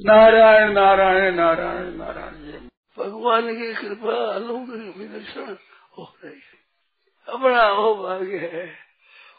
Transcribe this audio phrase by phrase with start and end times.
[0.00, 5.58] नारायण नारायण नारायण नारायण। भगवान की कृपा अलौकिक विदर्शन
[5.98, 6.64] हो रही है।
[7.28, 8.78] अपना हो भाग्य है।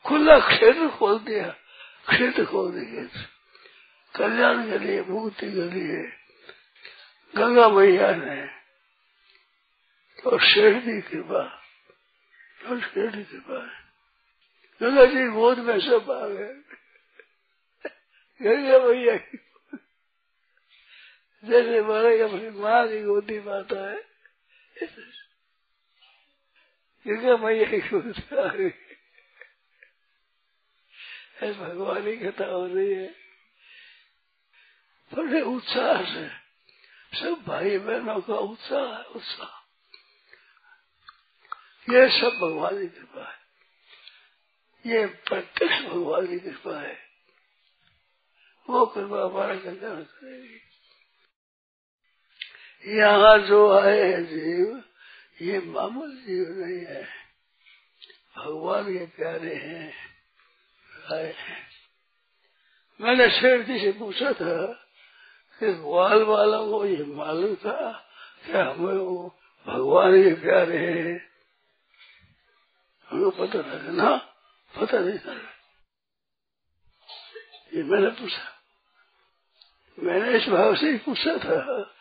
[0.05, 1.49] खुला क्षेत्र खोल दिया।
[2.10, 3.10] क्षेत्र खोल दिए
[4.15, 6.12] कल्याण के लिए, मुक्ति के लिए।
[7.38, 8.48] गंगा मैया ने
[10.30, 11.62] और शेर की कृपा,
[12.70, 13.84] और शेर की कृपा है।
[14.82, 16.54] गंगा जी गोद में सब आ गए।
[18.42, 19.38] गंगा मैया की
[21.46, 24.16] जैसे मारे अपनी माँ की गोदी पाता है
[27.08, 28.52] गंगा मैया की गोद आ
[31.54, 33.16] भगवान की कथा हो रही है।
[35.13, 36.27] बड़े उत्साह से,
[37.20, 39.62] सब भाई बहनों का उत्साह है, उत्साह।
[41.93, 43.40] ये सब भगवान की कृपा है।
[44.91, 46.98] ये प्रत्यक्ष भगवान की कृपा है।
[48.70, 50.74] वो कृपा हमारा कल्याण करेगी।
[52.88, 54.84] यहाँ जो आए हैं जीव,
[55.41, 57.04] ये मामूल जीव नहीं है।
[58.37, 59.93] भगवान के प्यारे हैं
[61.13, 61.68] आए हैं।
[63.01, 64.66] मैंने शेर जी से पूछा था
[65.59, 67.91] कि ग्वाल वालों को ये मालूम था
[68.45, 71.29] कि हमें वो भगवान के प्यारे हैं?
[73.09, 74.17] हमको पता था ना,
[74.81, 75.34] पता नहीं था।
[77.73, 78.54] ये मैंने पूछा।
[80.00, 81.91] मैंने इस भाव से ही पूछा था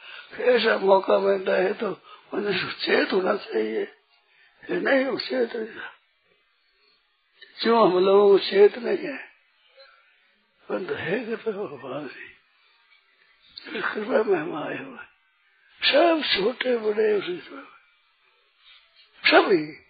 [0.41, 1.91] ऐसा मौका मिलता है तो
[2.34, 3.84] मनुष्य चेत होना चाहिए
[5.19, 5.95] चेत नहीं था
[7.62, 9.19] क्यों हम लोगों को चेत नहीं है?
[10.69, 12.28] परंतु है कृपा भगवान की
[13.81, 14.98] कृपा में हम आए हुए
[15.92, 17.37] सब छोटे बड़े उसी
[19.25, 19.84] सभी।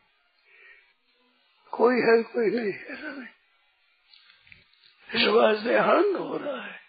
[1.71, 3.29] कोई है, कोई नहीं, ऐसा नहीं।
[5.21, 6.84] इस वास्ते आनंद हो रहा है।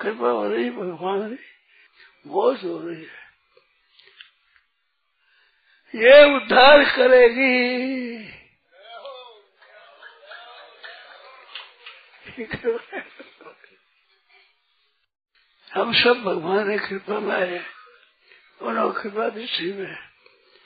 [0.00, 3.22] कृपा हो रही, भगवान की मौज हो रही है।
[5.94, 7.54] ये उद्धार करेगी।
[15.70, 17.58] हम सब भगवान की कृपा में आए
[18.62, 19.94] उन्होंने कृपा दृष्टि में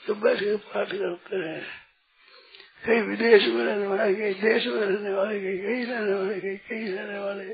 [0.07, 1.63] तो बैठ के पाठ करते हैं।
[2.87, 6.57] कई विदेश में रहने वाले कई देश में रहने वाले कई कहीं रहने वाले कई
[6.57, 7.47] कहीं रहने वाले।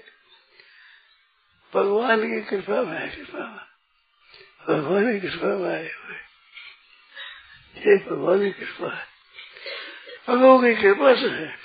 [1.74, 3.68] भगवान की कृपा में है, कृपा
[4.68, 6.16] भगवान की कृपा में आए हुए।
[7.76, 9.06] ये भगवान की कृपा है।
[10.28, 11.58] भगवान की कृपा से है।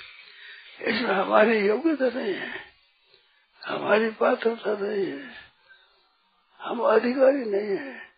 [0.80, 2.64] इसमें हमारी योग्यता नहीं है।
[3.66, 5.34] हमारी पात्रता नहीं है।
[6.60, 8.10] हम अधिकारी नहीं है।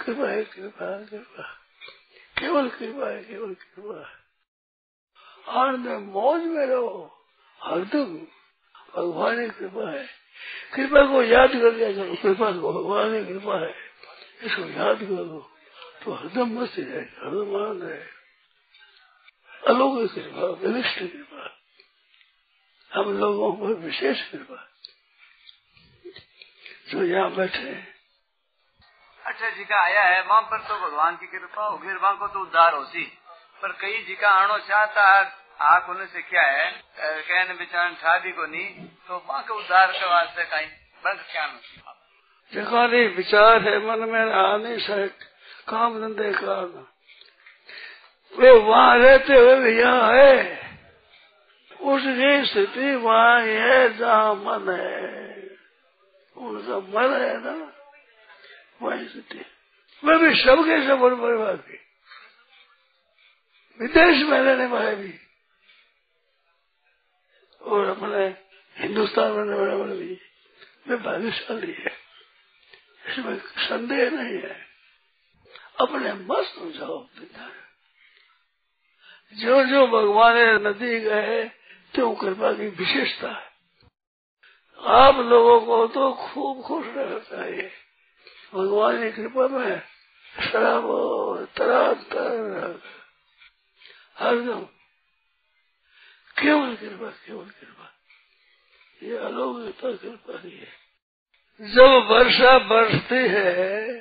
[0.00, 1.42] कृपा है, कृपा कृपा
[2.38, 4.22] केवल कृपा है, केवल कृपा
[5.62, 7.26] आनंद मौज में रहो।
[7.62, 8.26] हरदम
[8.96, 10.04] भगवान की कृपा है।
[10.74, 13.72] कृपा को याद कर लिया करो कृपा को भगवान की कृपा है,
[14.42, 15.40] इसको याद करो
[16.02, 18.04] तो हरदम मस्त जाए हरदम आनंद है
[19.62, 21.52] अलौकिक कृपा विशिष्ट कृपा।
[22.90, 24.62] हम लोगों पर विशेष कृपा।
[26.90, 27.70] जो यहाँ बैठे
[29.24, 32.26] अच्छा जी का आया है, वहाँ पर तो भगवान की कृपा हो गई माँ को
[32.26, 33.04] तो उद्धार होती।
[33.62, 35.06] पर कई जी का आनो चाहता
[35.60, 36.70] आख उन्हें से क्या है?
[37.00, 40.66] कहने बिचार शादी को नहीं तो माँ के उद्धार के वास्ते कहीं
[41.04, 41.46] बंद क्या
[42.52, 45.08] देखो नहीं विचार है, मन में आ नहीं सके
[45.68, 46.60] काम धंधे का
[48.34, 50.66] वे वहाँ रहते हुए भी यहाँ है।
[51.80, 55.36] उसकी स्थिति वहाँ है, जहाँ मन है।
[56.36, 57.54] उनका मन है ना,
[58.82, 59.44] वही स्थिति।
[60.02, 61.78] मैं भी सबके सब बर्बाद की।
[63.80, 65.12] विदेश में रहने वाले भी।
[67.66, 68.26] और अपने
[68.76, 70.18] हिंदुस्तान में रहने वाले भी
[70.88, 71.92] वे भाग्यशाली है।
[73.08, 74.66] इसमें संदेह नहीं है।
[75.80, 77.50] अपने मस्त हो जाओ पिता
[79.34, 81.44] जो जो भगवान नदी गए,
[81.94, 83.42] त्यों कृपा की विशेषता
[84.80, 87.70] आप लोगों को तो खूब खुश रहना चाहिए।
[88.54, 89.82] भगवान की कृपा में
[90.52, 90.84] शराब
[91.56, 91.86] तरह
[94.18, 94.66] हरदम
[96.46, 97.92] केवल कृपा केवल कृपा
[99.02, 100.86] ये अलौकिकता कृपा की है।
[101.74, 104.00] जब वर्षा बरसती है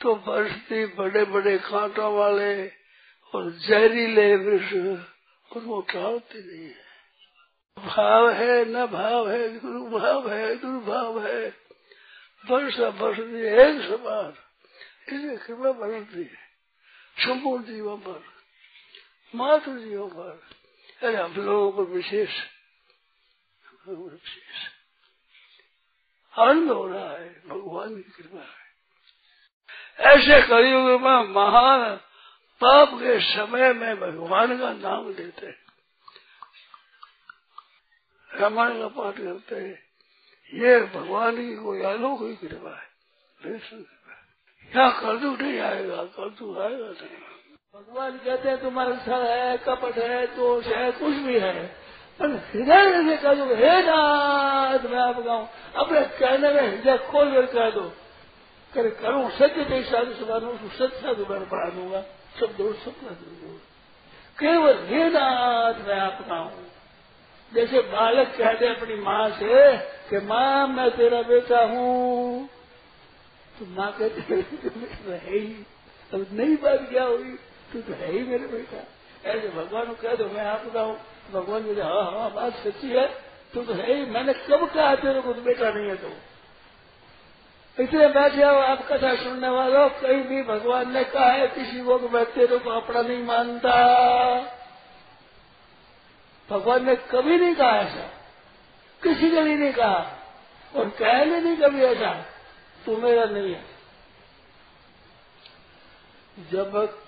[0.00, 2.68] तो बरसती बड़े बड़े कांटों वाले
[3.34, 4.72] और जहरीले वृक्ष
[5.52, 11.56] और वो टालते नहीं है। भाव है, न भाव है, दुर्भाव है दुर्भाव है।
[12.50, 14.32] वर्षा बरसती है, एक समान।
[15.08, 16.42] इसे कृपा बरसती है।
[17.18, 18.22] संपूर्ण जीवों पर,
[19.34, 20.61] मातृ जीवों पर।
[21.02, 22.30] अरे हम लोगों को विशेष
[23.88, 24.68] विशेष
[26.38, 28.62] आनंद हो रहा है भगवान की कृपा है
[30.00, 31.96] ऐसे कलयुग में महान
[32.60, 35.58] पाप के समय में भगवान का नाम लेते हैं।
[38.34, 39.82] रामायण का पाठ करते हैं।
[40.54, 42.88] ये भगवान की कोई अलौकिक कृपा है।
[44.76, 47.31] यहाँ कलयुग नहीं आएगा कलयुग आएगा नहीं।
[47.74, 51.66] भगवान कहते हैं, तुम्हारा सर है, कपट है, दोष है, कुछ भी है।
[52.18, 55.46] पर हृदय से कह दो हे नाथ, मैं आप गाऊं।
[55.76, 57.92] अपने कहने में हृदय खोल कर कह दो।
[58.74, 62.00] कर करूँ, सत्य के साधु सुधारू सत्य साधु मैं पढ़ा दूँगा।
[62.40, 63.58] सब दोष, सब दूँगा।
[64.38, 66.66] केवल हे नाथ, मैं आपका हूँ
[67.54, 72.48] जैसे बालक कहते अपनी माँ से कि, माँ, मैं तेरा बेटा हूँ।
[73.58, 74.34] तो माँ कहते
[75.10, 75.66] है ही
[76.14, 77.38] अब नई बात क्या हुई?
[77.72, 78.84] तू तो है ही मेरे बेटा।
[79.30, 81.00] ऐसे भगवान को कह दो, मैं आपका हूँ
[81.32, 83.06] भगवान बोले हाँ हाँ बात सच्ची है,
[83.54, 86.12] तू तो है ही। मैंने कब कहा, तेरे को तो बेटा नहीं है तो?
[87.82, 91.98] इसलिए बैठे हो, आप कथा सुनने वालों कहीं भी भगवान ने कहा है, किसी को
[91.98, 93.76] मैं तेरे को अपना नहीं मानता।
[96.50, 98.10] भगवान ने कभी नहीं कहा ऐसा।
[99.02, 100.10] किसी ने भी नहीं कहा।
[100.76, 102.26] और कहने नहीं कभी ऐसा।
[102.86, 103.71] तू मेरा नहीं है।
[106.38, 106.98] जब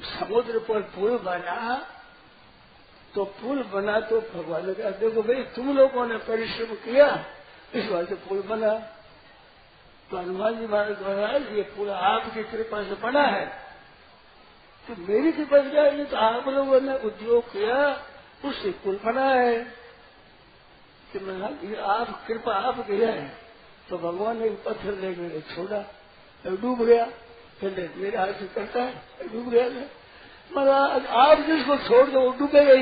[0.00, 1.90] समुद्र पर पुल बना
[3.14, 7.24] तो पुल बना तो भगवान ने कहा, देखो भाई, तुम लोगों ने परिश्रम किया,
[7.74, 8.74] इस बात से पुल बना।
[10.10, 13.46] तो हनुमान जी महाराज महाराज, ये पुल आपकी कृपा से बना है।
[14.88, 18.02] तो मेरी कृपा से क्या तो आप लोगों ने उद्योग किया,
[18.44, 19.84] उससे पुल बना है।
[21.12, 23.36] कि मैं आप, कृपा आप गया है।
[23.90, 25.84] तो भगवान ने पत्थर लेकर छोड़ा,
[26.46, 27.06] डूब गया।
[27.64, 28.92] कहते मेरे हाथ से करता है
[29.32, 29.88] डूब गया मैं
[30.50, 32.76] महाराज आप जिसको छोड़ दो, वो डूबेगा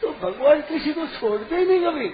[0.00, 2.06] तो भगवान किसी को छोड़ते ही नहीं कभी?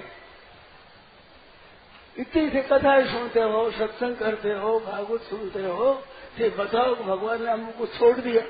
[2.19, 5.93] इतनी से कथाएँ सुनते हो, सत्संग करते हो, भागवत सुनते हो
[6.37, 8.43] फिर बताओ भगवान ने हमको छोड़ दिया।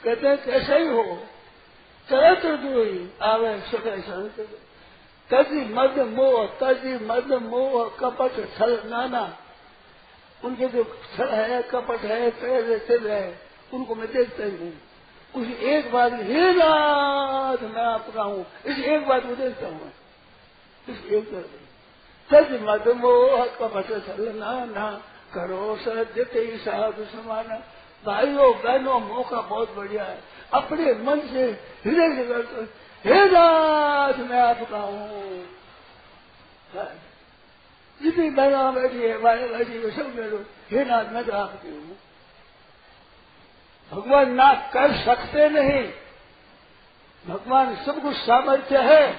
[0.00, 1.02] कहते हैं, कैसा ही हो?
[2.08, 2.84] तरह तो जो
[3.22, 4.36] आवे सका शांत
[5.30, 9.36] तजी मद मोह तजी मद मोह, कपट छल नाना।
[10.44, 13.38] उनके जो छल है, कपट है, पैर तिल है,
[13.74, 14.72] उनको मैं देखता ही नहीं।
[15.36, 19.92] उस एक बात हे नाथ मैं आपका हूँ। इस एक बात को देखता हूँ।
[20.88, 21.44] इस एक बात
[22.30, 25.02] तज मद मोह, कपट छल नाना,
[25.34, 27.62] करो सत्य साधु समाना।
[28.06, 30.20] भाइयों, बहनों, मौका बहुत बढ़िया है।
[30.52, 31.42] अपने मन से
[31.84, 35.46] हृदय से हे नाथ मैं आपका हूँ।
[38.00, 41.96] जितनी बहना बैठी है भाई बैठी है, सब मेरे हे नाथ मैं तो आपकी हूँ।
[43.92, 45.82] भगवान ना कर सकते नहीं।
[47.24, 49.12] भगवान सब कुछ सामर्थ्य है,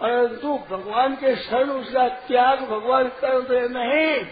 [0.00, 4.24] परंतु भगवान के शरण उसका त्याग भगवान करते नहीं।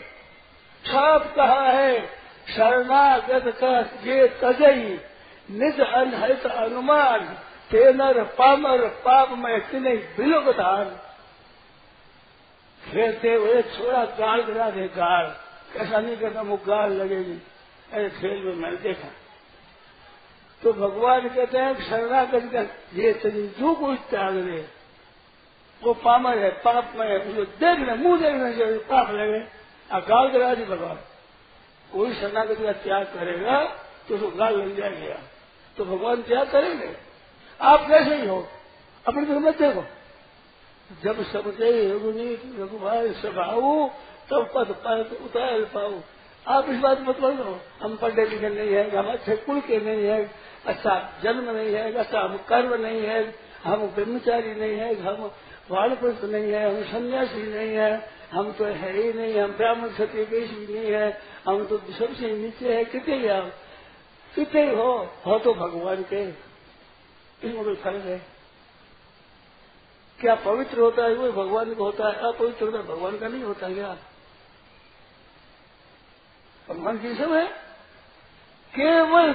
[0.85, 2.07] छाप कहा है,
[2.49, 4.99] शरणागत का ये तजई,
[5.51, 7.37] निज अनहित अनुमान।
[7.75, 10.85] तेनर पामर पाप में तिने बिलोगदान
[12.91, 15.37] खेलते हुए छोड़ा गाल गिरा दे, गाल।
[15.77, 17.39] ऐसा नहीं करता वो गाल लगेगी।
[17.93, 19.09] ऐसे खेल में मैंने देखा।
[20.63, 24.69] तो भगवान कहते हैं, शरणागत कर। ये तेरी जो कुछ त्याग दे,
[25.83, 29.41] वो पामर है, पाप में है उसको देखने मुँह देखने से पाप लगे।
[29.95, 30.99] और गाल गिरा दी भगवान।
[31.93, 33.65] कोई शरणागत का त्याग करेगा
[34.09, 35.19] तो उसको गाल लग जाएगा।
[35.77, 37.14] तो भगवान त्याग करेंगे?
[37.61, 38.47] आप कैसे ही हो?
[39.07, 39.85] अपनी तो मत देखो।
[41.05, 43.89] जब समझे रघुनी रघुभाई स्वभाव
[44.31, 46.01] तब पद पाए तो उतार पाओ।
[46.47, 50.05] आप इस बात मत बोलो हम पढ़े लिखे नहीं है, हम अच्छे कुल के नहीं
[50.05, 50.31] है
[50.67, 53.35] अच्छा जन्म नहीं है अच्छा हम कर्म नहीं है,
[53.65, 55.31] हम ब्रह्मचारी नहीं है, हम
[55.71, 60.25] वाणपुरुष नहीं है, हम सन्यासी नहीं है, हम तो है ही नहीं, हम ब्राह्मण क्षत्रिय
[60.25, 63.51] भी नहीं है, हम तो सबसे नीचे है। कितने ही
[64.35, 64.93] कितने हो
[65.27, 66.54] हो तो भगवान के।
[67.45, 68.19] इसमें कोई फ़र्क है?
[70.19, 71.15] क्या पवित्र होता है?
[71.15, 72.85] वो भगवान का होता है। अपवित्र होता है?
[72.87, 73.97] भगवान का नहीं होता क्या?
[76.69, 77.47] भगवान की सब है।
[78.75, 79.35] केवल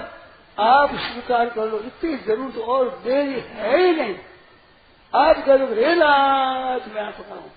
[0.57, 4.15] आप स्वीकार कर लो। इतनी ज़रूरत और देरी है ही नहीं।
[5.13, 7.51] आप करो रेनाथ मैं आपका हूँ।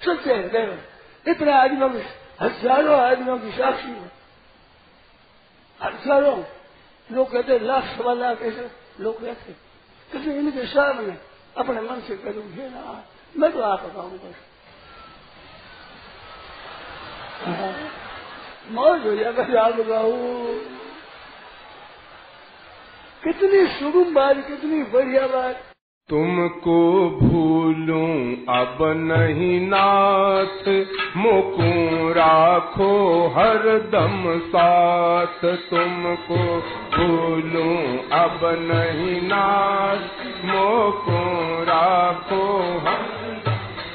[0.00, 0.66] सत्य है
[1.26, 2.02] इतने आदमियों की
[2.40, 4.10] हज़ारों आदमियों की साक्षी है।
[5.80, 6.42] हज़ारों।
[7.10, 8.70] लोग कहते लाख सवा लाख ऐसे
[9.00, 9.54] लोग कहते
[10.12, 11.16] किसी इनके सामने
[11.56, 13.04] अपने मन से करूँगे ना
[13.36, 14.42] मैं तो आप बताऊँ बस
[18.70, 20.12] मौज हो। जाएगा आप बताऊ
[23.24, 25.73] कितनी सुगम बात, कितनी बढ़िया बात।
[26.10, 36.36] तुमको भूलूं, अब नहीं नाथ। मुकू राखो हर दम साथ। तुमको
[36.96, 41.20] भूलूं, अब नहीं नाथ। मोको
[41.64, 42.80] राखो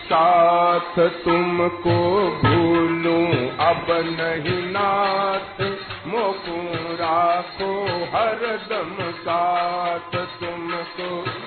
[0.06, 5.62] साथ। तुमको भूलूं, अब नहीं नाथ।
[6.08, 11.39] मोको राखो हर दम साथ। तुमको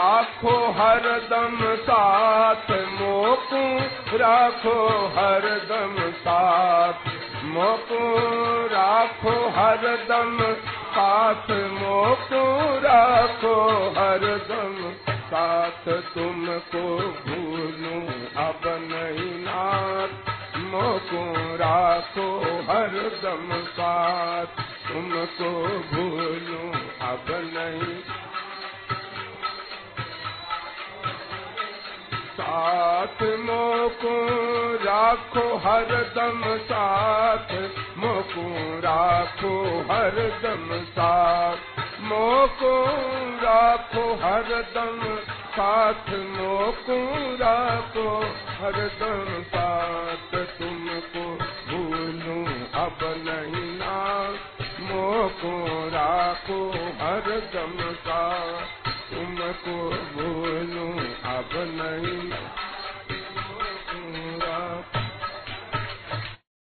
[0.00, 3.62] राखो हर दम साथ, मोकू
[4.18, 4.74] राखो
[5.16, 7.08] हर दम साथ,
[7.44, 7.98] मोकू
[8.66, 10.38] राखो हर दम
[10.94, 12.40] साथ, मोकू
[12.80, 13.54] राखो
[13.98, 14.78] हर दम
[15.10, 16.84] साथ, तुमको
[17.26, 18.02] भूलूं
[18.44, 21.26] अब नहीं नाथ, मोको
[21.56, 22.30] राखो
[22.70, 25.52] हर दम साथ, तुमको
[25.92, 26.72] भूलूं
[27.08, 28.02] अब नहीं
[32.40, 34.12] साथ मोको,
[34.84, 37.52] राखो हर दम साथ,
[37.98, 38.44] मोको,
[38.80, 39.52] राखो
[39.90, 41.56] हर दम साथ,
[42.00, 42.72] मोको,
[43.42, 45.00] राखो हर दम
[45.50, 46.98] साथ, मोको,
[47.36, 48.08] राखो
[48.60, 51.26] हर दम साथ, तुमको
[51.68, 52.46] भूलूं
[52.84, 54.30] अब नहीं ना,
[54.80, 55.56] मोको,
[55.88, 56.62] राखो
[57.04, 58.79] हर दम साथ।
[59.14, 60.92] भलूं
[61.30, 61.80] अब न